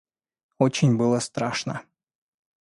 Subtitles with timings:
[0.57, 1.83] Очень было страшно.